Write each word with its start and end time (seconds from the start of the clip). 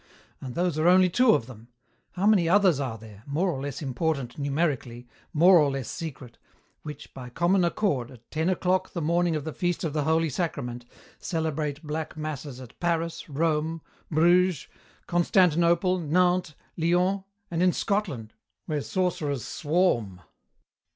And 0.41 0.55
those 0.55 0.79
are 0.79 0.87
only 0.87 1.11
two 1.11 1.35
of 1.35 1.45
them. 1.45 1.67
How 2.13 2.25
many 2.25 2.49
others 2.49 2.79
are 2.79 2.97
there, 2.97 3.21
more 3.27 3.51
or 3.51 3.61
less 3.61 3.83
important 3.83 4.39
numerically, 4.39 5.07
more 5.31 5.59
or 5.59 5.69
less 5.69 5.91
secret, 5.91 6.39
which, 6.81 7.13
by 7.13 7.29
common 7.29 7.63
accord, 7.63 8.09
at 8.09 8.31
ten 8.31 8.49
o'clock 8.49 8.93
the 8.93 8.99
morning 9.03 9.35
of 9.35 9.43
the 9.43 9.53
Feast 9.53 9.83
of 9.83 9.93
the 9.93 10.05
Holy 10.05 10.31
Sacrament, 10.31 10.85
celebrate 11.19 11.83
black 11.83 12.17
masses 12.17 12.59
at 12.59 12.79
Paris, 12.79 13.29
Rome, 13.29 13.83
Bruges, 14.09 14.65
Constantinople, 15.05 15.99
Nantes, 15.99 16.55
Lyons, 16.75 17.21
and 17.51 17.61
in 17.61 17.71
Scotland 17.71 18.33
where 18.65 18.81
sorcerers 18.81 19.45
swarm! 19.45 20.21